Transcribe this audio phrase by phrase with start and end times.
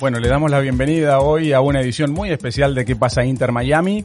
[0.00, 3.52] Bueno, le damos la bienvenida hoy a una edición muy especial de ¿Qué pasa Inter
[3.52, 4.02] Miami?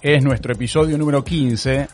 [0.00, 1.88] Es nuestro episodio número 15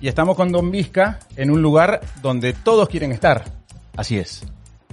[0.00, 3.44] y estamos con Don Vizca en un lugar donde todos quieren estar.
[3.96, 4.44] Así es.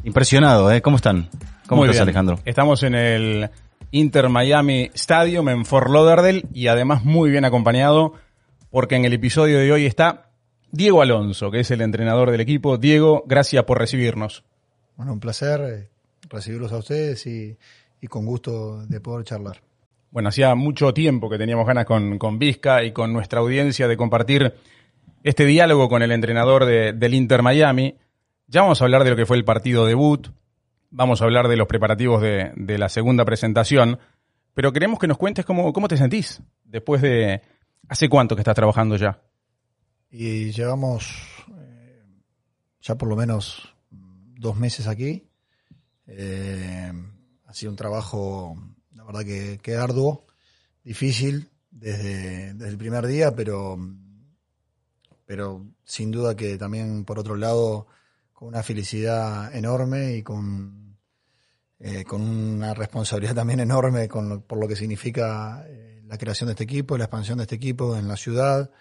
[0.04, 0.84] Impresionado, ¿eh?
[0.84, 1.30] ¿Cómo están?
[1.66, 2.10] ¿Cómo Muy estás, bien.
[2.10, 2.40] Alejandro?
[2.46, 3.50] Estamos en el
[3.90, 8.14] Inter Miami Stadium en Fort Lauderdale y además muy bien acompañado
[8.70, 10.30] porque en el episodio de hoy está
[10.72, 12.78] Diego Alonso, que es el entrenador del equipo.
[12.78, 14.44] Diego, gracias por recibirnos.
[14.96, 15.93] Bueno, un placer eh,
[16.34, 17.58] recibirlos a ustedes y,
[18.02, 19.62] y con gusto de poder charlar.
[20.12, 23.96] Bueno, hacía mucho tiempo que teníamos ganas con, con Vizca y con nuestra audiencia de
[23.98, 24.54] compartir
[25.24, 27.96] este diálogo con el entrenador de- del Inter Miami.
[28.48, 30.28] Ya vamos a hablar de lo que fue el partido debut,
[30.92, 33.98] vamos a hablar de los preparativos de, de la segunda presentación,
[34.54, 37.42] pero queremos que nos cuentes cómo, cómo te sentís después de...
[37.90, 39.20] ¿Hace cuánto que estás trabajando ya?
[40.10, 41.06] Y llevamos
[41.58, 42.04] eh,
[42.82, 45.24] ya por lo menos dos meses aquí.
[46.08, 46.92] Eh,
[47.46, 48.58] ha sido un trabajo,
[48.96, 50.26] la verdad que, arduo,
[50.84, 53.78] difícil desde, desde el primer día, pero,
[55.26, 57.88] pero sin duda que también por otro lado
[58.34, 60.98] con una felicidad enorme y con,
[61.80, 66.54] eh, con una responsabilidad también enorme con por lo que significa eh, la creación de
[66.54, 68.72] este equipo, la expansión de este equipo en la ciudad.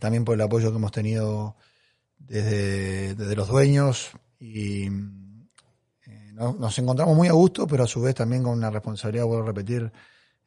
[0.00, 1.54] También por el apoyo que hemos tenido
[2.18, 4.90] desde, desde los dueños y eh,
[6.32, 9.44] no- nos encontramos muy a gusto, pero a su vez también con una responsabilidad, vuelvo
[9.44, 9.92] a repetir,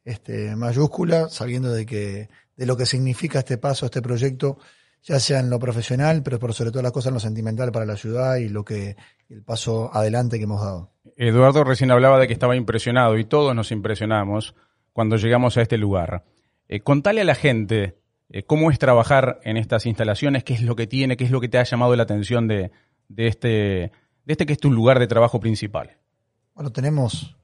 [0.04, 4.58] este, mayúscula, sabiendo de que de lo que significa este paso, este proyecto,
[5.02, 7.84] ya sea en lo profesional, pero por sobre todas las cosas en lo sentimental para
[7.86, 8.96] la ciudad y lo que
[9.28, 10.90] el paso adelante que hemos dado.
[11.16, 14.54] Eduardo recién hablaba de que estaba impresionado y todos nos impresionamos
[14.92, 16.24] cuando llegamos a este lugar.
[16.68, 17.96] Eh, contale a la gente
[18.30, 21.40] eh, cómo es trabajar en estas instalaciones, qué es lo que tiene, qué es lo
[21.40, 22.70] que te ha llamado la atención de,
[23.08, 23.92] de este, de
[24.26, 25.96] este que es tu lugar de trabajo principal.
[26.54, 27.36] Bueno, tenemos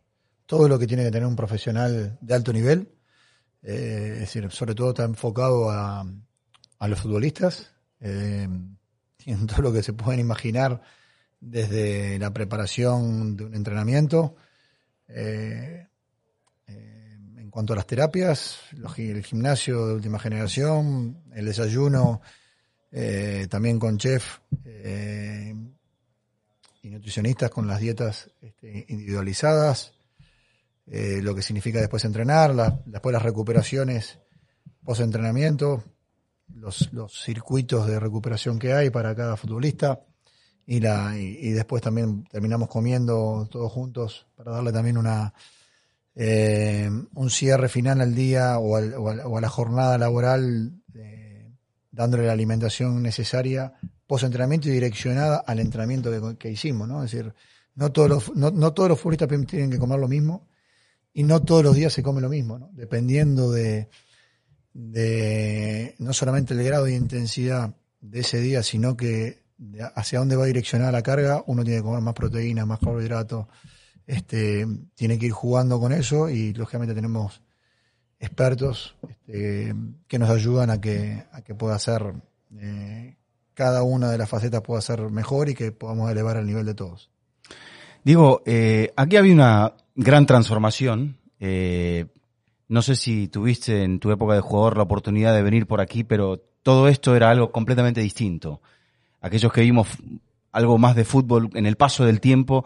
[0.47, 2.88] todo lo que tiene que tener un profesional de alto nivel,
[3.62, 6.04] eh, es decir, sobre todo está enfocado a,
[6.78, 8.48] a los futbolistas, eh,
[9.16, 10.81] tienen todo lo que se pueden imaginar
[11.41, 14.37] desde la preparación de un entrenamiento,
[15.09, 15.87] eh,
[16.66, 18.60] en cuanto a las terapias,
[18.97, 22.21] el gimnasio de última generación, el desayuno,
[22.93, 25.55] eh, también con chef eh,
[26.83, 29.93] y nutricionistas con las dietas este, individualizadas,
[30.87, 34.19] eh, lo que significa después entrenar, la- después las recuperaciones
[34.84, 35.84] post-entrenamiento,
[36.55, 40.01] los, los circuitos de recuperación que hay para cada futbolista
[40.67, 45.33] y, la, y, después también terminamos comiendo todos juntos para darle también una
[46.17, 50.72] eh, un cierre final al día o, al- o al- o a la jornada laboral
[50.95, 51.19] eh,
[51.91, 53.75] dándole la alimentación necesaria
[54.06, 57.05] post-entrenamiento y direccionada al entrenamiento que, que hicimos, ¿no?
[57.05, 57.33] Es decir,
[57.75, 60.49] no todos los, no, no todos los futbolistas tienen que comer lo mismo
[61.12, 62.71] y no todos los días se come lo mismo, ¿no?
[62.73, 63.89] Dependiendo de,
[64.73, 69.43] de no solamente el grado de intensidad de ese día, sino que
[69.95, 73.47] hacia dónde va direccionada la carga, uno tiene que comer más proteínas, más carbohidratos,
[74.07, 77.43] este, tiene que ir jugando con eso y lógicamente tenemos
[78.20, 78.94] expertos
[79.26, 79.75] este,
[80.06, 82.12] que nos ayudan a que, a que pueda ser
[82.58, 83.16] eh,
[83.54, 86.75] cada una de las facetas pueda ser mejor y que podamos elevar el nivel de
[86.75, 87.10] todos.
[88.04, 91.16] Digo, eh, aquí había una gran transformación.
[91.41, 92.06] eh,
[92.69, 96.04] no sé si tuviste en tu época de jugador la oportunidad de venir por aquí,
[96.04, 98.62] pero todo esto era algo completamente distinto.
[99.20, 99.88] Aquellos que vimos
[100.53, 102.64] algo más de fútbol en el paso del tiempo,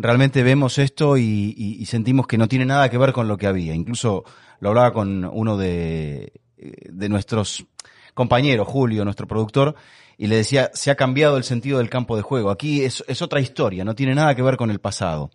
[0.00, 3.74] realmente vemos esto y, sentimos que no tiene nada que ver con lo que había.
[3.74, 4.24] Incluso
[4.60, 7.66] lo hablaba con uno de, de nuestros
[8.14, 9.74] compañeros, Julio, nuestro productor,
[10.18, 12.50] y le decía, se ha cambiado el sentido del campo de juego.
[12.50, 15.30] Aquí es, otra historia, no tiene nada que ver con el pasado.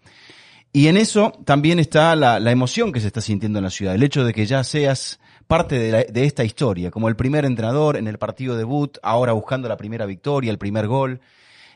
[0.71, 3.95] Y en eso también está la, la emoción que se está sintiendo en la ciudad,
[3.95, 7.45] el hecho de que ya seas parte de, la- de esta historia, como el primer
[7.45, 11.21] entrenador en el partido debut, ahora buscando la primera victoria, el primer gol.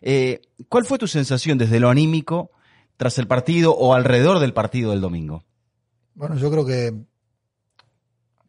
[0.02, 2.52] Eh, ¿Cuál fue tu sensación desde lo anímico
[3.00, 5.46] tras el partido o alrededor del partido del domingo?
[6.16, 6.94] Bueno, yo creo que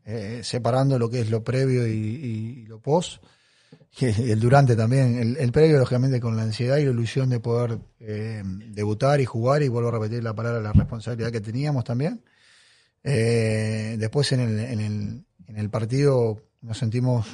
[0.05, 3.23] eh, separando lo que es lo previo y, lo post,
[4.01, 7.79] y el durante también, el, previo lógicamente con la ansiedad y la ilusión de poder
[8.01, 12.21] eh, debutar y jugar, y vuelvo a repetir la palabra, la responsabilidad que teníamos también.
[13.05, 17.25] Eh, después en el, en, el, en el partido nos sentimos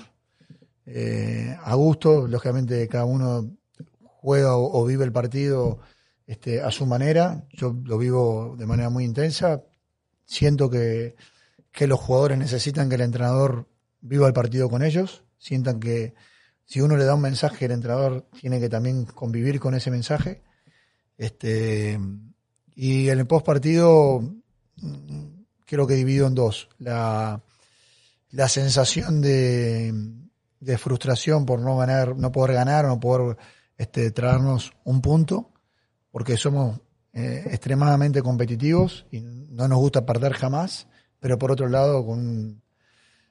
[0.85, 3.57] eh, a gusto, lógicamente cada uno
[4.03, 5.79] juega o vive el partido
[6.27, 9.63] este, a su manera, yo lo vivo de manera muy intensa,
[10.25, 11.15] siento que,
[11.71, 13.69] que los jugadores necesitan que el entrenador
[14.01, 16.15] viva el partido con ellos, sientan que
[16.65, 20.43] si uno le da un mensaje, el entrenador tiene que también convivir con ese mensaje.
[21.17, 21.99] Este,
[22.75, 24.21] Y en el post partido
[25.65, 26.69] creo que divido en dos.
[26.79, 27.41] La,
[28.31, 29.95] la sensación de,
[30.59, 33.37] de frustración por no ganar, no poder ganar, no poder
[33.79, 35.53] este, traernos un punto,
[36.17, 36.81] porque somos
[37.13, 40.89] eh, extremadamente competitivos y no nos gusta perder jamás,
[41.21, 42.63] pero por otro lado con,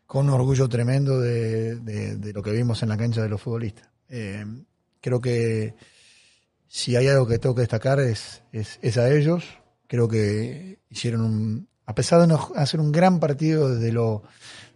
[0.05, 3.89] con un orgullo tremendo de, de, lo que vimos en la cancha de los futbolistas.
[4.07, 4.45] Eh,
[5.01, 5.73] creo que
[6.67, 9.43] si hay algo que tengo que destacar es, es, es a ellos.
[9.87, 14.21] Creo que hicieron un, a pesar de no hacer un gran partido desde lo,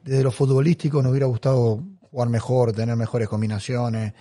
[0.03, 4.13] desde lo futbolístico, nos hubiera gustado jugar mejor, tener mejores combinaciones,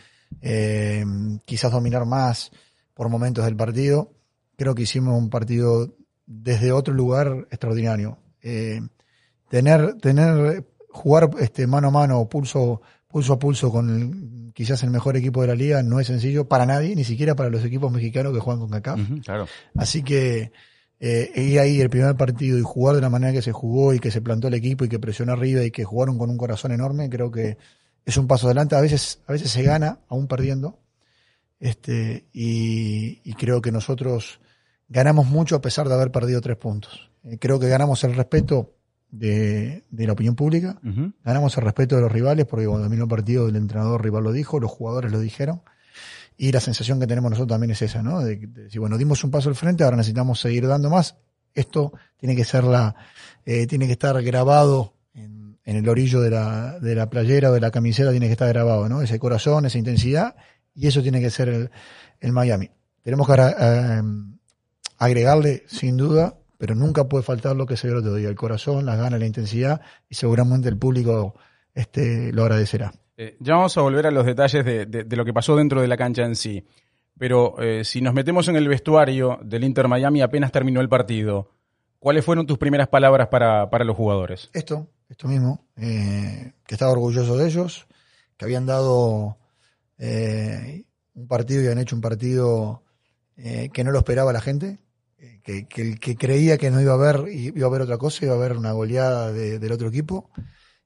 [0.43, 1.07] eh,
[1.47, 2.53] quizás dominar más
[2.99, 4.11] por momentos del partido.
[4.57, 5.95] Creo que hicimos un partido
[6.27, 8.19] desde otro lugar extraordinario.
[8.43, 8.81] Eh,
[9.49, 14.91] tener, tener, jugar este mano a mano, pulso, pulso a pulso con el, quizás el
[14.91, 17.93] mejor equipo de la liga no es sencillo para nadie, ni siquiera para los equipos
[17.93, 18.99] mexicanos que juegan con CACAF.
[18.99, 19.47] Uh -huh, claro.
[19.77, 20.51] Así que
[20.99, 24.01] eh, ir ahí el primer partido y jugar de la manera que se jugó y
[24.01, 26.73] que se plantó el equipo y que presionó arriba y que jugaron con un corazón
[26.73, 27.59] enorme, creo que
[28.05, 28.75] es un paso adelante.
[28.75, 30.81] A veces, a veces se gana, aún perdiendo.
[31.61, 34.41] Este, y, y creo que nosotros
[34.89, 37.11] ganamos mucho a pesar de haber perdido tres puntos.
[37.25, 38.75] Eh, creo que ganamos el respeto
[39.11, 41.13] de, de la opinión pública, uh -huh.
[41.25, 44.33] ganamos el respeto de los rivales, porque cuando terminó el partido el entrenador rival lo
[44.33, 45.63] dijo, los jugadores lo dijeron,
[46.37, 48.21] y la sensación que tenemos nosotros también es esa, ¿no?
[48.21, 51.17] De, de decir, bueno, dimos un paso al frente, ahora necesitamos seguir dando más.
[51.55, 52.95] Esto tiene que ser la,
[53.45, 57.55] eh, tiene que estar grabado en, en, el orillo de la, de la playera o
[57.55, 59.03] de la camiseta, tiene que estar grabado, ¿no?
[59.03, 60.37] Ese corazón, esa intensidad,
[60.79, 61.71] y eso tiene que ser el,
[62.21, 62.71] el Miami.
[63.03, 64.03] Tenemos que eh,
[64.99, 68.37] agregarle, sin duda, pero nunca puede faltar lo que se ve el otro día, el
[68.37, 71.35] corazón, las ganas, la intensidad, y seguramente el público
[71.75, 72.93] este, lo agradecerá.
[73.17, 75.83] Eh, ya vamos a volver a los detalles de, de, de, lo que pasó dentro
[75.83, 76.65] de la cancha en sí.
[77.19, 81.51] Pero eh, si nos metemos en el vestuario del Inter Miami apenas terminó el partido,
[81.99, 84.49] ¿cuáles fueron tus primeras palabras para, para los jugadores?
[84.53, 87.89] Esto, esto mismo, eh, que estaba orgulloso de ellos,
[88.37, 89.39] que habían dado
[89.99, 90.85] eh,
[91.15, 92.85] un partido y han hecho un partido
[93.37, 94.79] eh, que no lo esperaba la gente,
[95.43, 98.25] que, que, el que creía que no iba a haber, iba a haber otra cosa,
[98.25, 100.31] iba a haber una goleada de, del otro equipo.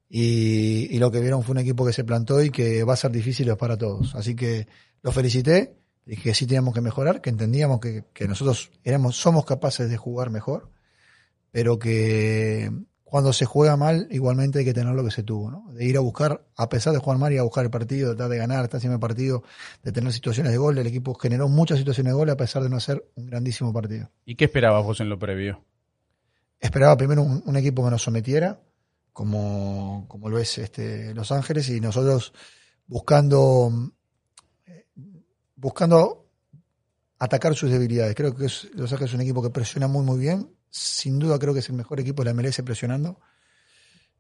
[0.09, 2.97] Y, y, lo que vieron fue un equipo que se plantó y que va a
[2.97, 4.15] ser difícil para todos.
[4.15, 4.67] Así que
[5.03, 5.75] los felicité,
[6.05, 9.97] dije que sí teníamos que mejorar, que entendíamos que, que nosotros éramos, somos capaces de
[9.97, 10.71] jugar mejor,
[11.51, 12.71] pero que
[13.13, 15.71] cuando se juega mal, igualmente hay que tener lo que se tuvo, ¿no?
[15.75, 18.17] De ir a buscar, a pesar de jugar mal, ir a buscar el partido, de
[18.17, 19.43] tratar de ganar, estar haciendo el partido,
[19.83, 20.79] de tener situaciones de gol.
[20.79, 24.11] El equipo generó muchas situaciones de gol a pesar de no hacer un grandísimo partido.
[24.25, 25.63] ¿Y qué esperabas vos en lo previo?
[26.59, 28.63] Esperaba primero un, un equipo que nos sometiera,
[29.13, 32.33] como, como lo es este Los Ángeles, y nosotros
[32.87, 33.93] buscando
[35.55, 36.31] buscando
[37.19, 38.15] atacar sus debilidades.
[38.15, 40.49] Creo que es, Los Ángeles es un equipo que presiona muy muy bien.
[40.75, 43.21] Sin duda creo que es el mejor equipo de la MLS presionando.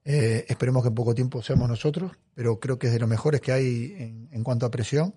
[0.04, 3.40] Eh, esperemos que en poco tiempo seamos nosotros, pero creo que es de los mejores
[3.40, 5.14] que hay en, cuanto a presión.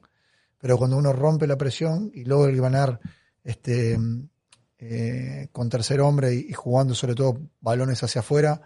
[0.58, 3.02] Pero cuando uno rompe la presión y logra ganar
[3.44, 4.00] este,
[4.80, 8.62] eh, con tercer hombre y, jugando sobre todo balones hacia afuera,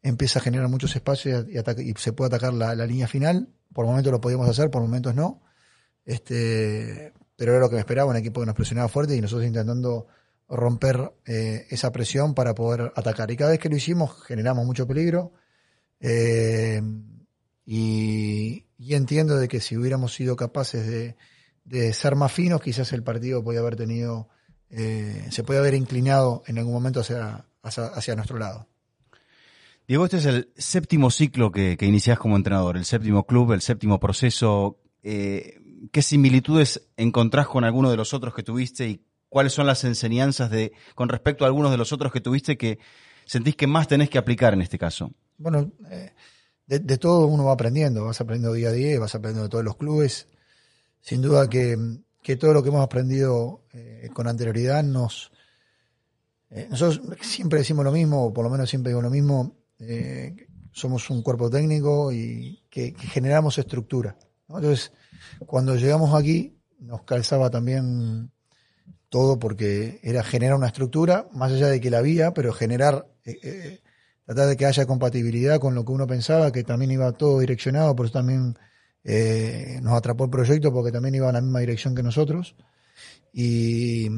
[0.00, 3.48] empieza a generar muchos espacios y, y, y se puede atacar la, la, línea final.
[3.72, 5.42] Por momentos lo podíamos hacer, por momentos no.
[6.04, 9.44] Este, pero era lo que me esperaba, un equipo que nos presionaba fuerte y nosotros
[9.44, 10.06] intentando
[10.52, 13.30] romper eh, esa presión para poder atacar.
[13.30, 15.32] Y cada vez que lo hicimos generamos mucho peligro.
[15.98, 16.82] Eh,
[17.64, 21.16] y, entiendo de que si hubiéramos sido capaces de,
[21.64, 24.28] de, ser más finos, quizás el partido podía haber tenido,
[24.68, 28.68] eh, se puede haber inclinado en algún momento hacia, hacia, nuestro lado.
[29.88, 33.62] Diego, este es el séptimo ciclo que, que iniciás como entrenador, el séptimo club, el
[33.62, 34.80] séptimo proceso.
[35.02, 40.50] ¿Qué similitudes encontrás con alguno de los otros que tuviste y cuáles son las enseñanzas
[40.50, 42.78] de con respecto a algunos de los otros que tuviste que
[43.24, 45.10] sentís que más tenés que aplicar en este caso?
[45.38, 46.12] Bueno, eh,
[46.66, 49.76] de, todo uno va aprendiendo, vas aprendiendo día a día, vas aprendiendo de todos los
[49.76, 50.28] clubes.
[51.00, 51.78] Sin duda que,
[52.22, 55.32] que todo lo que hemos aprendido eh, con anterioridad nos...
[56.50, 59.56] Eh, nosotros siempre decimos lo mismo, o por lo menos siempre digo lo mismo,
[60.72, 64.18] somos un cuerpo técnico y que, generamos estructura.
[64.46, 64.92] Entonces,
[65.46, 68.30] cuando llegamos aquí, nos calzaba también
[69.12, 73.38] todo porque era generar una estructura, más allá de que la había, pero generar, eh,
[73.42, 73.80] eh,
[74.24, 77.94] tratar de que haya compatibilidad con lo que uno pensaba, que también iba todo direccionado,
[77.94, 78.56] por eso también
[79.04, 82.56] eh, nos atrapó el proyecto, porque también iba en la misma dirección que nosotros.
[83.34, 84.08] Y,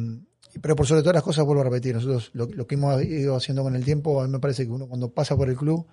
[0.62, 3.34] pero por sobre todas las cosas, vuelvo a repetir, nosotros lo, lo, que hemos ido
[3.34, 5.88] haciendo con el tiempo, a mí me parece que uno cuando pasa por el club,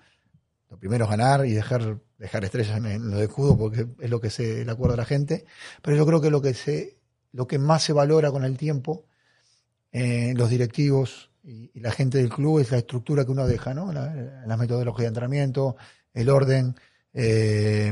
[0.70, 4.22] lo primero es ganar y dejar, dejar estrellas en, en los escudos, porque es lo
[4.22, 5.43] que se le acuerda a la gente,
[5.81, 7.00] pero yo creo que lo que se,
[7.32, 9.06] lo que más se valora con el tiempo
[9.92, 13.92] eh, los directivos y, la gente del club es la estructura que uno deja, ¿no?
[13.92, 15.76] La, las metodologías de entrenamiento,
[16.14, 16.76] el orden,
[17.14, 17.92] eh,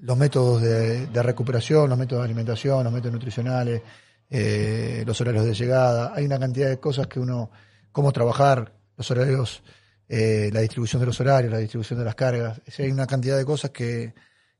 [0.00, 3.82] los métodos de, recuperación, los métodos de alimentación, los métodos nutricionales,
[4.28, 6.12] eh, los horarios de llegada.
[6.14, 7.50] Hay una cantidad de cosas que uno,
[7.92, 9.62] cómo trabajar, los horarios,
[10.08, 12.60] eh, la distribución de los horarios, la distribución de las cargas.
[12.78, 14.14] hay una cantidad de cosas que,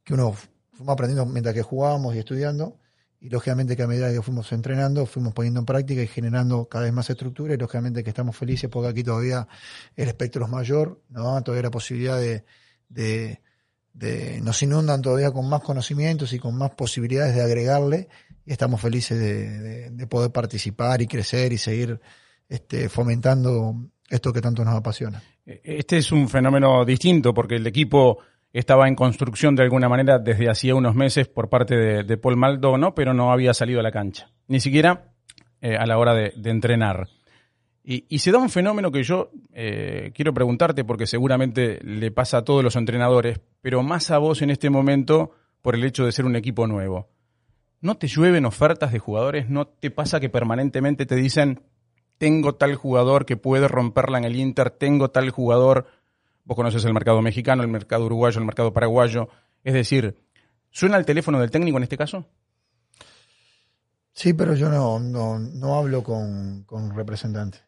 [0.04, 2.79] que uno fue aprendiendo mientras que jugábamos y estudiando.
[3.20, 6.84] Y lógicamente que a medida que fuimos entrenando, fuimos poniendo en práctica y generando cada
[6.84, 7.52] vez más estructura.
[7.52, 9.46] Y lógicamente que estamos felices porque aquí todavía
[9.94, 11.42] el espectro es mayor, ¿no?
[11.42, 12.44] Todavía la posibilidad de,
[12.88, 13.42] de,
[13.92, 18.08] de, nos inundan todavía con más conocimientos y con más posibilidades de agregarle
[18.46, 22.00] y estamos felices de, poder participar y crecer y seguir
[22.48, 25.22] este, fomentando esto que tanto nos apasiona.
[25.44, 28.18] Este es un fenómeno distinto porque el equipo
[28.52, 32.94] estaba en construcción de alguna manera desde hacía unos meses por parte de, Paul Maldonado,
[32.94, 35.12] pero no había salido a la cancha, ni siquiera
[35.60, 37.08] eh, a la hora de entrenar.
[37.82, 42.44] Y, se da un fenómeno que yo eh, quiero preguntarte porque seguramente le pasa a
[42.44, 46.26] todos los entrenadores, pero más a vos en este momento por el hecho de ser
[46.26, 47.08] un equipo nuevo.
[47.80, 49.48] ¿No te llueven ofertas de jugadores?
[49.48, 51.62] ¿No te pasa que permanentemente te dicen,
[52.18, 55.86] tengo tal jugador que puede romperla en el Inter, tengo tal jugador,
[56.44, 59.28] vos conoces el mercado mexicano, el mercado uruguayo, el mercado paraguayo?
[59.64, 60.16] Es decir,
[60.70, 62.26] ¿suena el teléfono del técnico en este caso?
[64.12, 67.62] Sí, pero yo no, no, no hablo con, con representantes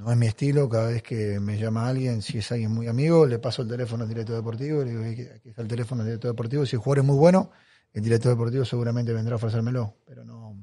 [0.00, 3.26] no es mi estilo, cada vez que me llama alguien, si es alguien muy amigo,
[3.26, 6.30] le paso el teléfono al director deportivo, le digo, aquí está el teléfono del director
[6.30, 7.50] deportivo, si el jugador es muy bueno,
[7.92, 10.56] el director deportivo seguramente vendrá a ofrecérmelo, pero no,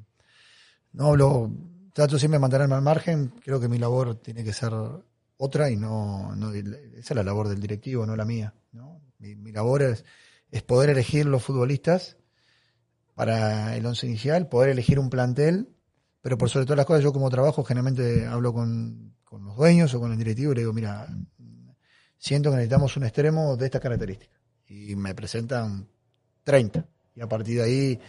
[0.94, 1.52] no hablo,
[1.94, 4.74] trato siempre de mantenerme al margen, creo que mi labor tiene que ser
[5.38, 6.65] otra y no, no esa
[6.98, 9.01] es la labor del directivo, no la mía, ¿no?
[9.20, 10.06] Mi, labor es,
[10.51, 12.17] es poder elegir los futbolistas
[13.15, 15.70] para el once inicial, poder elegir un plantel,
[16.22, 19.94] pero por sobre todas las cosas yo como trabajo generalmente hablo con con los dueños
[19.94, 21.08] o con el directivo y le digo, mira,
[22.17, 24.39] siento que necesitamos un extremo de estas características.
[24.67, 25.88] Y me presentan
[26.44, 26.86] 30.
[27.15, 28.00] Y a partir de ahí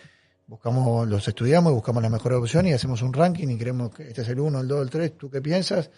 [0.47, 4.08] buscamos, los estudiamos y buscamos las mejores opciones y hacemos un ranking y creemos que
[4.08, 5.90] este es el 1, el 2, el 3, ¿tú qué piensas?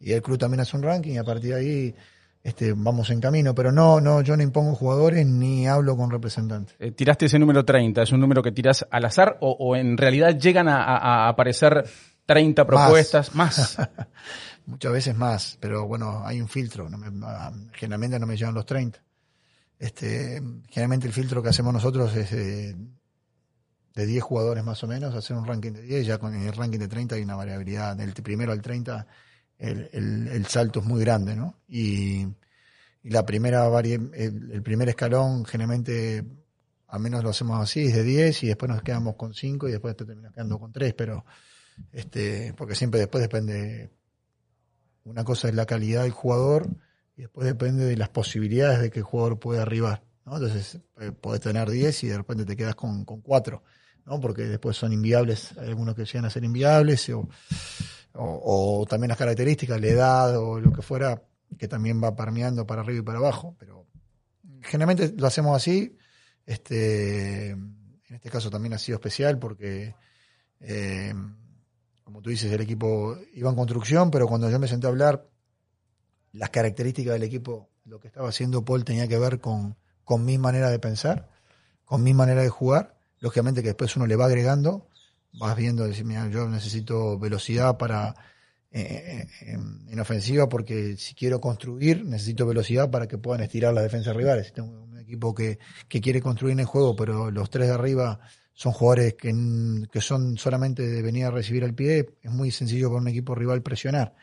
[0.00, 1.94] Y el club también hace un ranking y a partir de ahí
[2.42, 3.54] este, vamos en camino.
[3.54, 6.76] Pero no, no, yo no impongo jugadores ni hablo con representantes.
[6.78, 10.38] Eh, tiraste ese número 30, ¿es un número que tiras al azar o, en realidad
[10.38, 11.84] llegan a, aparecer
[12.26, 13.76] 30 propuestas más?
[14.66, 16.88] muchas veces más, pero bueno, hay un filtro,
[17.72, 19.02] generalmente no me llevan los 30.
[19.78, 22.76] Este, generalmente el filtro que hacemos nosotros es de,
[23.94, 26.78] de 10 jugadores más o menos, hacer un ranking de 10, ya con el ranking
[26.78, 29.06] de 30 hay una variabilidad, del primero al 30
[29.58, 31.56] el, el, el salto es muy grande, ¿no?
[31.68, 32.26] Y,
[33.02, 36.24] y la primera el, el, primer escalón generalmente
[36.86, 39.72] al menos lo hacemos así, es de 10 y después nos quedamos con 5 y
[39.72, 41.24] después te terminas quedando con 3, pero
[41.92, 43.90] este, porque siempre después depende
[45.04, 46.68] una cosa es la calidad del jugador
[47.16, 50.02] y después depende de las posibilidades de que el jugador pueda arribar.
[50.24, 50.36] ¿no?
[50.36, 53.62] Entonces, eh, podés tener 10 y de repente te quedas con, con 4,
[54.06, 54.20] ¿no?
[54.20, 57.28] porque después son inviables, hay algunos que llegan a ser inviables, o,
[58.14, 61.22] o, también las características, la edad o lo que fuera,
[61.56, 63.54] que también va permeando para arriba y para abajo.
[63.58, 63.86] Pero
[64.62, 65.96] generalmente lo hacemos así.
[66.46, 69.94] Este, en este caso también ha sido especial porque
[70.60, 71.14] eh,
[72.08, 75.28] como tú dices, el equipo iba en construcción, pero cuando yo me senté a hablar,
[76.32, 80.38] las características del equipo, lo que estaba haciendo Paul tenía que ver con, con mi
[80.38, 81.28] manera de pensar,
[81.84, 82.96] con mi manera de jugar.
[83.20, 84.88] Lógicamente que después uno le va agregando,
[85.32, 88.14] vas viendo, decir, mira, yo necesito velocidad para
[88.70, 89.58] eh, eh,
[89.88, 94.48] en, ofensiva porque si quiero construir necesito velocidad para que puedan estirar las defensas rivales.
[94.48, 95.58] Si tengo un equipo que,
[95.88, 98.20] que quiere construir en el juego, pero los tres de arriba
[98.54, 99.32] son jugadores que,
[99.90, 103.34] que son solamente de venir a recibir al pie, es muy sencillo para un equipo
[103.34, 104.14] rival presionar.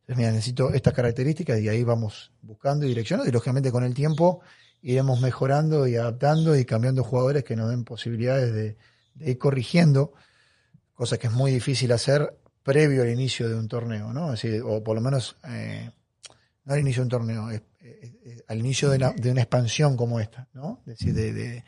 [0.00, 3.94] Entonces, mira, necesito estas características y ahí vamos buscando y direccionando y lógicamente con el
[3.94, 4.40] tiempo
[4.82, 8.76] iremos mejorando y adaptando y cambiando jugadores que nos den posibilidades de,
[9.18, 10.12] ir corrigiendo,
[11.00, 14.34] cosa que es muy difícil hacer previo al inicio de un torneo, ¿no?
[14.64, 15.90] o por lo menos, eh,
[16.66, 17.48] no al inicio de un torneo,
[18.46, 20.82] al inicio de, de, una expansión como esta, ¿no?
[20.86, 21.64] Es decir, de, de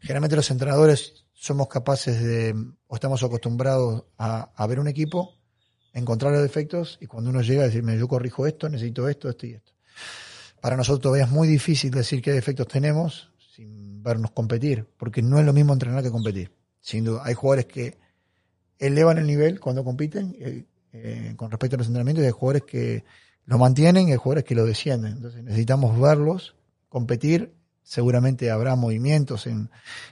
[0.00, 2.52] generalmente los entrenadores somos capaces de,
[2.88, 5.36] o estamos acostumbrados a, ver un equipo,
[5.92, 9.46] encontrar los defectos y cuando uno llega a decirme, yo corrijo esto, necesito esto, esto
[9.46, 9.72] y esto.
[10.60, 15.38] Para nosotros todavía es muy difícil decir qué defectos tenemos sin vernos competir, porque no
[15.38, 16.50] es lo mismo entrenar que competir.
[16.80, 18.07] Sin duda, hay jugadores que
[18.78, 22.62] elevan el nivel cuando compiten eh, eh, con respecto a los entrenamientos y hay jugadores
[22.62, 23.04] que
[23.44, 25.12] lo mantienen y hay jugadores que lo descienden.
[25.12, 26.54] Entonces necesitamos verlos,
[26.88, 27.54] competir.
[27.82, 29.70] Seguramente habrá movimientos en,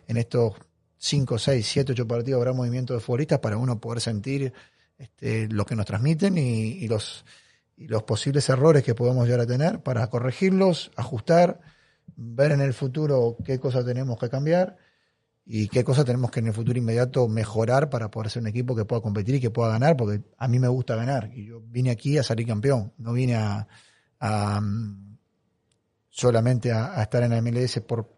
[0.08, 0.54] en estos
[0.98, 4.52] 5, 6, 7, 8 partidos habrá movimiento de futbolistas para uno poder sentir
[4.98, 7.24] este, lo que nos transmiten y, los,
[7.76, 11.60] y los posibles errores que podemos llegar a tener para corregirlos, ajustar,
[12.16, 14.78] ver en el futuro qué cosas tenemos que cambiar
[15.48, 18.74] y qué cosas tenemos que en el futuro inmediato mejorar para poder ser un equipo
[18.74, 21.30] que pueda competir y que pueda ganar, porque a mí me gusta ganar.
[21.32, 23.68] Y yo vine aquí a salir campeón, no vine a,
[26.10, 28.12] solamente a, estar en la MLS por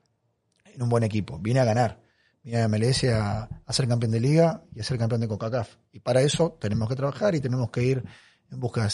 [0.64, 2.00] en un buen equipo, vine a ganar,
[2.42, 5.76] vine a MLS a, a ser campeón de liga y a ser campeón de CONCACAF.
[5.92, 8.04] Y para eso tenemos que trabajar y tenemos que ir
[8.50, 8.88] en busca,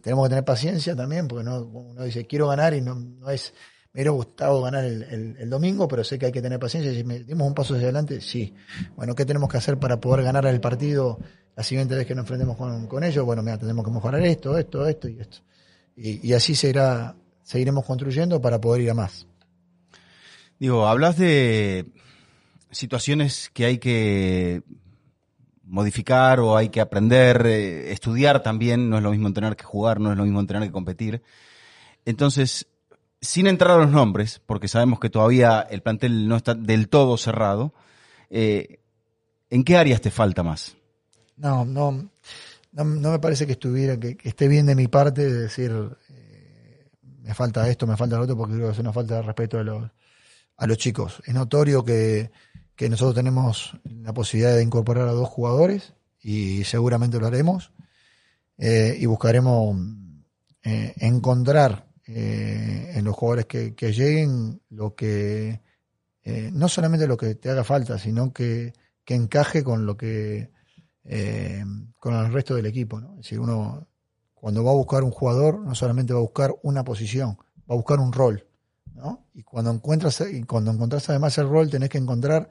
[0.00, 3.52] tenemos que tener paciencia también, porque no, uno dice quiero ganar y no, no es
[3.92, 6.94] me hubiera gustado ganar el, domingo, pero sé que hay que tener paciencia.
[6.94, 8.54] Si me dimos un paso hacia adelante, sí.
[8.94, 11.18] Bueno, ¿qué tenemos que hacer para poder ganar el partido
[11.56, 13.24] la siguiente vez que nos enfrentemos con, ellos?
[13.24, 15.38] Bueno, mira, tenemos que mejorar esto, esto, esto y esto.
[15.96, 19.26] Y, así se irá, seguiremos construyendo para poder ir a más.
[20.60, 21.86] Digo, hablas de
[22.70, 24.62] situaciones que hay que
[25.64, 29.98] modificar o hay que aprender, eh, estudiar también, no es lo mismo entrenar que jugar,
[29.98, 31.22] no es lo mismo entrenar que competir.
[32.04, 32.68] Entonces,
[33.20, 37.16] sin entrar a los nombres, porque sabemos que todavía el plantel no está del todo
[37.16, 37.74] cerrado,
[38.30, 38.80] eh,
[39.50, 40.76] ¿en qué áreas te falta más?
[41.36, 42.10] No, no,
[42.72, 45.72] no, me parece que estuviera, que, esté bien de mi parte de decir,
[46.10, 46.88] eh,
[47.22, 49.58] me falta esto, me falta lo otro, porque creo que es una falta de respeto
[49.58, 49.90] a los,
[50.56, 51.22] a los chicos.
[51.26, 52.30] Es notorio que,
[52.74, 57.72] que nosotros tenemos la posibilidad de incorporar a dos jugadores y seguramente lo haremos
[58.58, 59.76] eh, y buscaremos
[60.62, 65.60] encontrar eh, en los jugadores que, lleguen lo que
[66.24, 68.72] eh, no solamente lo que te haga falta, sino que,
[69.04, 70.50] que encaje con lo que
[71.04, 71.64] eh,
[71.98, 73.00] con el resto del equipo.
[73.00, 73.12] ¿no?
[73.12, 73.86] Es decir, uno
[74.34, 77.36] cuando va a buscar un jugador no solamente va a buscar una posición,
[77.70, 78.44] va a buscar un rol.
[78.94, 79.26] ¿no?
[79.32, 82.50] Y cuando encuentras y cuando encuentras además el rol tenés que encontrar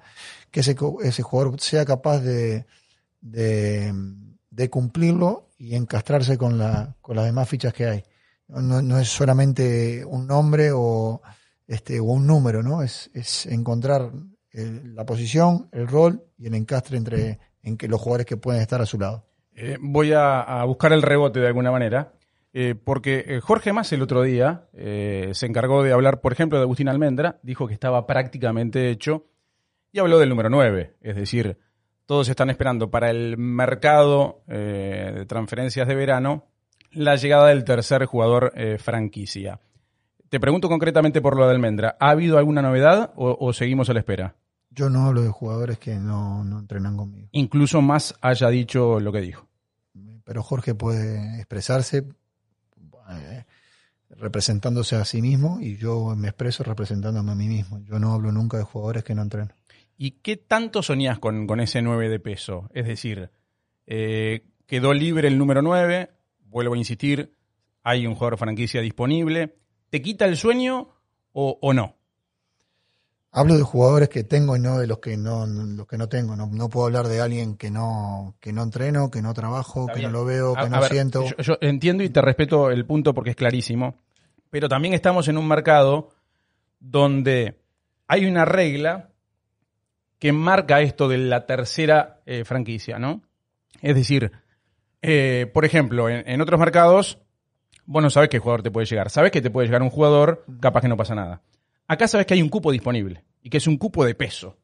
[0.52, 2.66] que ese, ese jugador sea capaz de,
[3.20, 3.94] de,
[4.52, 8.04] de cumplirlo y encastrarse con, la, con las demás fichas que hay.
[8.50, 11.22] No, es solamente un nombre o,
[11.68, 12.82] este, o un número, ¿no?
[12.82, 14.12] Es, es encontrar
[14.52, 18.82] la posición, el rol y el encastre entre en que los jugadores que pueden estar
[18.82, 19.26] a su lado.
[19.56, 22.14] Eh, voy a, buscar el rebote de alguna manera,
[22.54, 26.64] eh, porque eh, Jorge Más el otro día se encargó de hablar, por ejemplo, de
[26.64, 29.28] Agustín Almendra, dijo que estaba prácticamente hecho
[29.92, 31.58] y habló del número 9, es decir,
[32.06, 36.48] todos están esperando para el mercado de transferencias de verano
[36.92, 39.60] la llegada del tercer jugador eh, franquicia.
[40.30, 41.98] Te pregunto concretamente por lo de Almendra.
[42.00, 44.36] ¿Ha habido alguna novedad o, seguimos a la espera?
[44.70, 47.28] Yo no hablo de jugadores que no, entrenan conmigo.
[47.32, 49.48] Incluso más haya dicho lo que dijo.
[50.24, 52.06] Pero Jorge puede expresarse
[53.10, 53.46] eh,
[54.12, 57.80] representándose a sí mismo y yo me expreso representándome a mí mismo.
[57.86, 59.54] Yo no hablo nunca de jugadores que no entrenan.
[59.98, 62.70] ¿Y qué tanto soñás con, con ese 9 de peso?
[62.74, 63.32] Es decir,
[63.88, 66.12] eh, quedó libre el número 9,
[66.50, 67.34] vuelvo a insistir,
[67.84, 69.56] hay un jugador franquicia disponible.
[69.90, 70.90] ¿Te quita el sueño
[71.32, 71.96] o, no?
[73.32, 76.36] Hablo de jugadores que tengo y no de los que no, los que no tengo.
[76.36, 80.10] No, puedo hablar de alguien que no, que no entreno, que no trabajo, que no
[80.10, 81.26] lo veo, que no siento.
[81.38, 83.96] Yo, entiendo y te respeto el punto porque es clarísimo.
[84.50, 86.10] Pero también estamos en un mercado
[86.80, 87.60] donde
[88.08, 89.10] hay una regla
[90.18, 93.22] que marca esto de la tercera eh, franquicia, ¿no?
[93.82, 94.32] Es decir,
[95.02, 97.20] eh, por ejemplo, en, otros mercados,
[97.86, 99.10] vos no sabes qué jugador te puede llegar.
[99.10, 101.42] Sabes que te puede llegar un jugador, capaz que no pasa nada.
[101.88, 104.58] Acá sabes que hay un cupo disponible y que es un cupo de peso.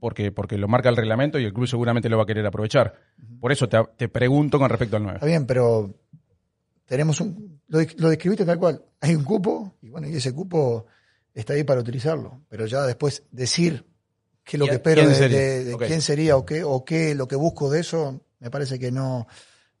[0.00, 2.94] Porque, porque lo marca el reglamento y el club seguramente lo va a querer aprovechar.
[3.40, 5.16] Por eso te, pregunto con respecto al 9.
[5.16, 5.94] Está bien, pero
[6.86, 7.60] tenemos un.
[7.66, 8.82] Lo, describiste tal cual.
[9.00, 10.86] Hay un cupo y bueno, y ese cupo
[11.34, 12.42] está ahí para utilizarlo.
[12.48, 13.84] Pero ya después decir
[14.44, 17.68] qué es lo que espero de, quién sería o qué, o qué lo que busco
[17.68, 19.26] de eso, me parece que no,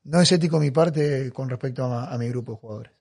[0.08, 2.92] no es ético mi parte con respecto a, mi grupo de jugadores.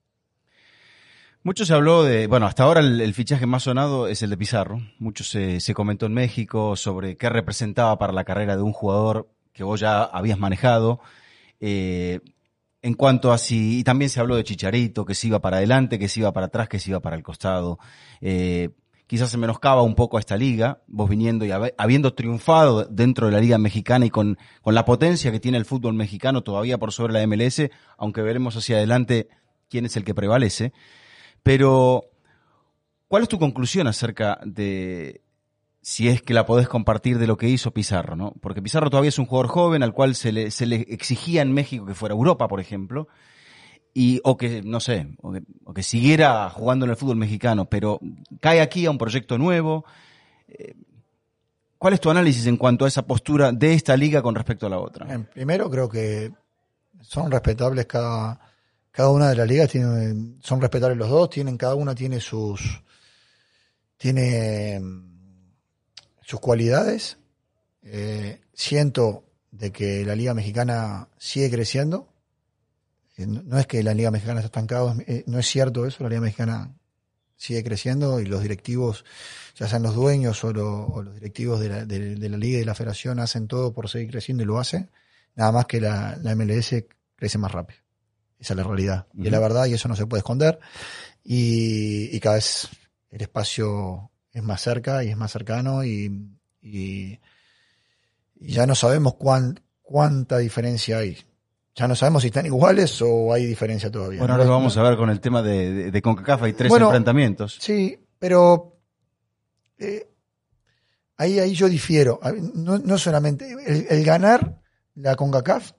[1.43, 4.81] Mucho se habló de, bueno, hasta ahora el, fichaje más sonado es el de Pizarro.
[4.99, 9.63] Mucho se, comentó en México sobre qué representaba para la carrera de un jugador que
[9.63, 10.99] vos ya habías manejado.
[11.61, 12.19] Eh,
[12.81, 15.97] en cuanto a si, y también se habló de Chicharito, que se iba para adelante,
[15.97, 17.79] que se iba para atrás, que se iba para el costado.
[18.19, 18.71] Eh,
[19.07, 23.33] quizás se menoscaba un poco a esta liga, vos viniendo y habiendo triunfado dentro de
[23.33, 26.91] la liga mexicana y con, con la potencia que tiene el fútbol mexicano todavía por
[26.91, 29.29] sobre la MLS, aunque veremos hacia adelante
[29.69, 30.73] quién es el que prevalece.
[31.41, 32.11] Pero,
[33.07, 35.21] ¿cuál es tu conclusión acerca de
[35.81, 38.33] si es que la podés compartir de lo que hizo Pizarro, ¿no?
[38.41, 41.53] Porque Pizarro todavía es un jugador joven al cual se le, se le exigía en
[41.53, 43.07] México que fuera Europa, por ejemplo,
[43.99, 47.99] y o que no sé o que, siguiera jugando en el fútbol mexicano pero
[48.39, 49.85] cae aquí a un proyecto nuevo
[50.47, 50.75] eh,
[51.79, 54.69] ¿Cuál es tu análisis en cuanto a esa postura de esta liga con respecto a
[54.69, 55.13] la otra?
[55.13, 56.31] En primero creo que
[57.01, 58.39] son respetables cada,
[58.89, 62.81] cada una de las ligas, tiene, son respetables los dos, tienen, cada una tiene sus,
[63.95, 64.81] tiene
[66.21, 67.19] sus cualidades.
[67.83, 72.07] Eh, siento de que la Liga Mexicana sigue creciendo.
[73.17, 76.09] Eh, no es que la Liga Mexicana está estancada, eh, no es cierto eso, la
[76.09, 76.73] Liga Mexicana
[77.35, 79.05] sigue creciendo y los directivos,
[79.55, 82.57] ya sean los dueños o, lo- o los directivos de la, de- de la Liga
[82.57, 84.89] y de la Federación, hacen todo por seguir creciendo y lo hacen.
[85.35, 87.79] Nada más que la, la MLS crece más rápido.
[88.39, 89.07] Esa es la realidad.
[89.13, 90.59] Y es la verdad y eso no se puede esconder.
[91.23, 92.69] Y, y cada vez
[93.11, 96.29] el espacio es más cerca y es más cercano y,
[96.61, 97.19] y-
[98.39, 101.17] y ya no sabemos cuán, cuánta diferencia hay.
[101.77, 104.17] Ya no sabemos si están iguales o hay diferencia todavía.
[104.17, 106.69] Bueno, ahora lo vamos a ver con el tema de, de, de CONCACAF, hay tres
[106.69, 107.59] Bueno, enfrentamientos.
[107.61, 108.79] Sí, pero
[109.77, 110.09] eh,
[111.17, 112.19] ahí, ahí yo difiero.
[112.55, 114.59] No, no solamente el, el ganar
[114.95, 115.73] la CONCACAF,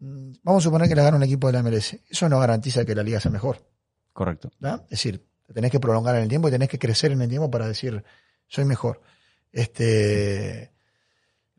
[0.00, 1.96] mm, vamos a suponer que la gana un equipo de la MLS.
[2.10, 3.66] Eso no garantiza que la liga sea mejor.
[4.12, 4.50] Correcto.
[4.60, 4.82] ¿verdad?
[4.84, 7.28] Es decir, te tenés que prolongar en el tiempo y tenés que crecer en el
[7.30, 8.04] tiempo para decir,
[8.48, 9.00] soy mejor.
[9.50, 10.72] Este,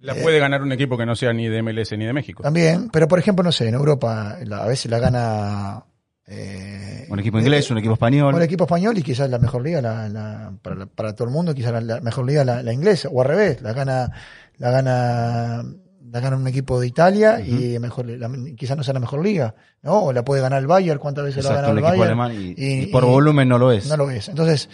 [0.01, 2.41] La Eh, puede ganar un equipo que no sea ni de MLS ni de México.
[2.43, 5.83] también, pero por ejemplo, no sé, en Europa la- a veces la gana
[6.31, 8.33] eh, Un equipo inglés, un equipo español.
[8.35, 11.33] un equipo español y quizás la mejor liga la, la- para, la- para todo el
[11.33, 14.11] mundo, quizás la, la mejor liga la, la inglesa, o al revés, la gana,
[14.57, 15.63] la gana,
[16.11, 19.55] la gana un equipo de Italia y mejor, la- quizás no sea la mejor liga,
[19.81, 20.03] ¿no?
[20.03, 21.99] O la puede ganar el Bayern, cuántas veces lo ha Exacto, ganado un el equipo
[22.15, 22.21] Bayern.
[22.21, 23.87] alemán y, y- y por y- volumen no lo es.
[23.89, 24.29] No lo es.
[24.29, 24.69] Entonces,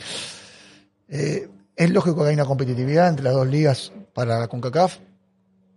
[1.08, 4.98] eh, es lógico que hay una competitividad entre las dos ligas para la CONCACAF.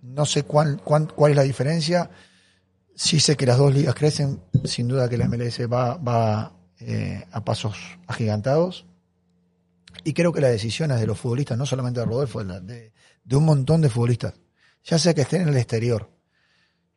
[0.03, 2.11] No sé cuán, cuán- cuál es la diferencia.
[2.95, 4.41] Sí sé que las dos ligas crecen.
[4.65, 8.87] Sin duda que la MLS va, va eh, a pasos agigantados.
[10.05, 12.93] Y creo que las decisiones de los futbolistas, no solamente de Rodolfo, de,
[13.25, 14.35] de- un montón de futbolistas,
[14.85, 16.11] ya sea que estén en el exterior,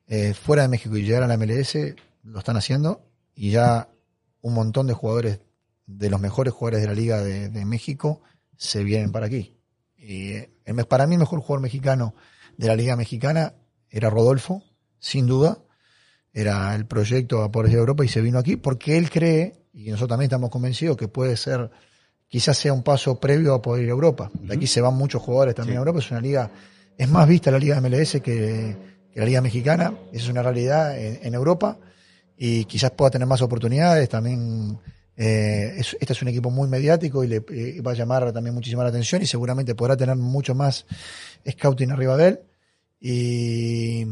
[0.07, 3.07] eh, fuera de México y llegar a la MLS, lo están haciendo.
[3.33, 3.89] Y ya
[4.41, 5.39] un montón de jugadores
[5.87, 8.21] de los mejores jugadores de la Liga de, México
[8.57, 9.57] se vienen para aquí.
[9.97, 10.49] Y eh,
[10.87, 12.15] para mí el mejor jugador mexicano
[12.61, 13.53] de la Liga Mexicana
[13.89, 14.63] era Rodolfo,
[14.99, 15.57] sin duda.
[16.33, 19.85] Era el proyecto a Poder de Europa y se vino aquí porque él cree, y
[19.89, 21.69] nosotros también estamos convencidos, que puede ser,
[22.29, 24.31] quizás sea un paso previo a poder ir a Europa.
[24.41, 25.77] De aquí se van muchos jugadores también Sí.
[25.77, 25.99] a Europa.
[25.99, 26.51] Es una liga,
[26.97, 28.77] es más vista la Liga MLS que,
[29.11, 29.93] que la Liga Mexicana.
[30.13, 31.77] Esa es una realidad en, en Europa
[32.37, 34.07] y quizás pueda tener más oportunidades.
[34.07, 34.79] También
[35.17, 38.53] eh, es- este es un equipo muy mediático y le y va a llamar también
[38.55, 40.85] muchísima la atención y seguramente podrá tener mucho más
[41.49, 42.39] scouting arriba de él.
[43.01, 44.05] Y,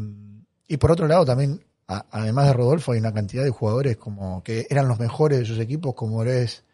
[0.68, 4.42] y por otro lado también, a- además de Rodolfo, hay una cantidad de jugadores como
[4.42, 6.64] que eran los mejores de sus equipos, como es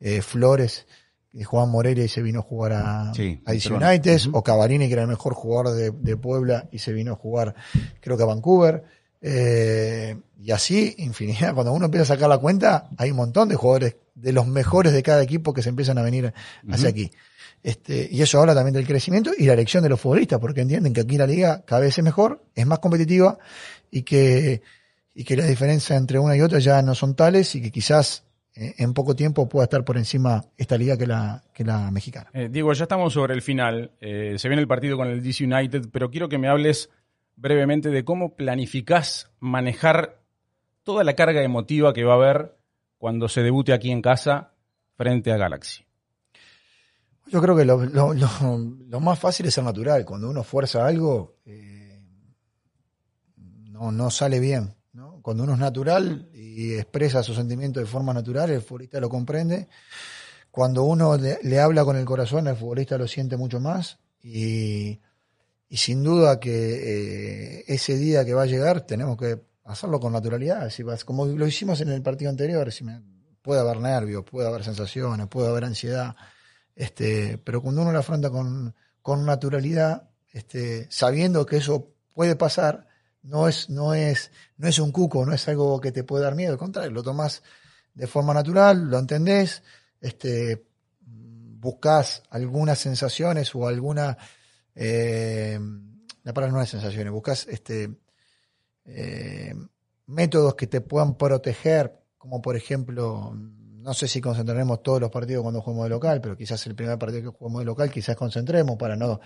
[0.00, 0.86] eh, Flores,
[1.32, 3.68] que Juan Moreira y se vino a jugar a, Sí, a DC.
[3.74, 7.16] United, o Cavarini, que era el mejor jugador de, de Puebla y se vino a
[7.16, 7.54] jugar,
[8.00, 8.84] creo que a Vancouver.
[9.20, 11.54] Eh, y así, infinidad.
[11.54, 14.92] Cuando uno empieza a sacar la cuenta, hay un montón de jugadores de los mejores
[14.94, 16.32] de cada equipo que se empiezan a venir
[16.70, 17.10] hacia aquí.
[17.62, 20.92] Este, y eso habla también del crecimiento y la elección de los futbolistas, porque entienden
[20.92, 23.38] que aquí la liga cada vez es mejor, es más competitiva
[23.90, 24.62] y que,
[25.14, 28.24] y que las diferencias entre una y otra ya no son tales y que quizás
[28.54, 32.30] eh, en poco tiempo pueda estar por encima esta liga que la, que la mexicana.
[32.32, 33.92] Eh, Diego, ya estamos sobre el final.
[34.00, 36.90] Eh, se viene el partido con el DC United, pero quiero que me hables
[37.36, 40.22] brevemente de cómo planificás manejar
[40.84, 42.56] toda la carga emotiva que va a haber
[42.96, 44.54] cuando se debute aquí en casa
[44.96, 45.84] frente a Galaxy.
[47.28, 50.04] Yo creo que lo, lo- lo- más fácil es ser natural.
[50.04, 52.00] Cuando uno fuerza algo, eh,
[53.36, 54.74] no, no sale bien.
[54.92, 55.20] ¿no?
[55.22, 59.68] Cuando uno es natural y expresa sus sentimientos de forma natural, el futbolista lo comprende.
[60.50, 63.98] Cuando uno le, habla con el corazón, el futbolista lo siente mucho más.
[64.22, 65.00] Y,
[65.70, 70.70] sin duda que eh, ese día que va a llegar tenemos que hacerlo con naturalidad.
[70.70, 72.84] Si como lo hicimos en el partido anterior, si
[73.42, 76.16] puede haber nervios, puede haber sensaciones, puede haber ansiedad.
[76.76, 82.86] Este, pero cuando uno lo afronta con, con naturalidad, este, sabiendo que eso puede pasar,
[83.22, 86.34] no es, no es, no es un cuco, no es algo que te puede dar
[86.34, 87.42] miedo, al contrario, lo tomas
[87.94, 89.62] de forma natural, lo entendés,
[90.00, 90.66] este,
[91.00, 94.18] buscas algunas sensaciones o alguna,
[94.74, 95.58] eh,
[96.22, 97.96] la palabra no es sensaciones, buscas este,
[98.84, 99.54] eh,
[100.06, 103.34] métodos que te puedan proteger, como por ejemplo,
[103.86, 106.98] no sé si concentraremos todos los partidos cuando juguemos de local, pero quizás el primer
[106.98, 109.20] partido que juguemos de local, quizás concentremos para no,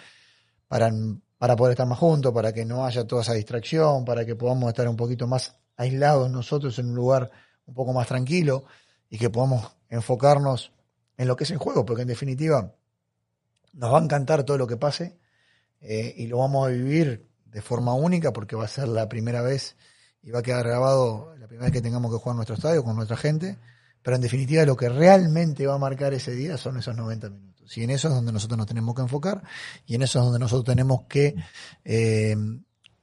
[0.69, 0.93] para,
[1.39, 4.69] para poder estar más juntos, para que no haya toda esa distracción, para que podamos
[4.69, 7.31] estar un poquito más aislados nosotros en un lugar
[7.65, 8.65] un poco más tranquilo
[9.09, 10.73] y que podamos enfocarnos
[11.17, 12.75] en lo que es el juego, porque en definitiva
[13.73, 15.19] nos va a encantar todo lo que pase
[15.81, 19.41] eh, y lo vamos a vivir de forma única porque va a ser la primera
[19.41, 19.77] vez
[20.23, 22.95] y va a quedar grabado la primera vez que tengamos que jugar nuestro estadio con
[22.95, 23.57] nuestra gente.
[24.03, 27.77] Pero en definitiva lo que realmente va a marcar ese día son esos 90 minutos.
[27.77, 29.43] Y en eso es donde nosotros nos tenemos que enfocar
[29.87, 31.35] y en eso es donde nosotros tenemos que
[31.85, 32.37] eh,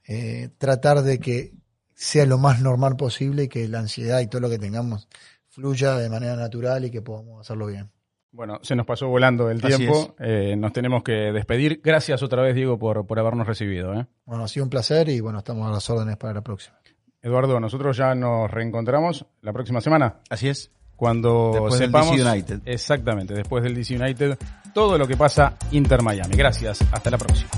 [0.06, 1.52] eh, tratar de que
[1.94, 5.08] sea lo más normal posible y que la ansiedad y todo lo que tengamos
[5.48, 7.90] fluya de manera natural y que podamos hacerlo bien.
[8.30, 11.80] Bueno, se nos pasó volando el Así tiempo, eh, nos tenemos que despedir.
[11.82, 13.94] Gracias otra vez, Diego, por, por habernos recibido.
[13.94, 14.06] ¿eh?
[14.26, 16.78] Bueno, ha sido un placer y bueno, estamos a las órdenes para la próxima.
[17.20, 20.20] Eduardo, nosotros ya nos reencontramos la próxima semana.
[20.30, 20.70] Así es.
[20.98, 22.16] Cuando Después del sepamos.
[22.16, 22.60] DC United.
[22.64, 24.36] Exactamente, después del DC United,
[24.74, 26.34] todo lo que pasa Inter Miami.
[26.34, 27.48] Gracias, hasta la próxima.